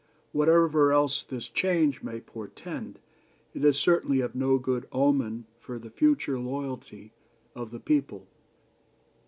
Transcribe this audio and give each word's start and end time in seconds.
Whatever 0.31 0.91
else 0.91 1.21
this 1.21 1.47
change 1.47 2.01
may 2.01 2.19
portend, 2.21 2.97
it 3.53 3.63
is 3.63 3.77
certainly 3.77 4.19
of 4.19 4.33
no 4.33 4.57
good 4.57 4.87
omen 4.91 5.45
for 5.59 5.77
the 5.77 5.91
future 5.91 6.39
loyalty 6.39 7.13
of 7.53 7.69
the 7.69 7.79
people. 7.79 8.27